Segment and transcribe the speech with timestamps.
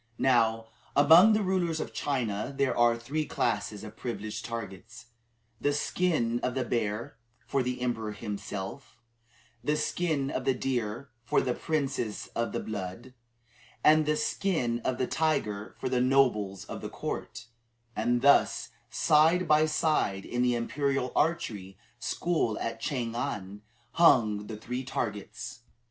[0.17, 5.05] Now, among the rulers of China there are three classes of privileged targets
[5.59, 8.97] the skin of the bear for the emperor himself,
[9.63, 13.13] the skin of the deer for the princes of the blood,
[13.83, 17.45] and the skin of the tiger for the nobles of the court;
[17.95, 23.61] and thus, side by side, in the Imperial Archery School at Chang an,
[23.91, 25.59] hung the three targets.